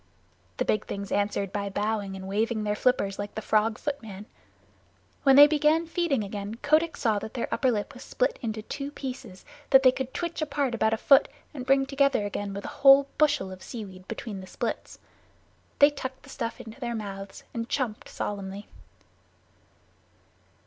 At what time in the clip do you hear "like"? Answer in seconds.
3.19-3.35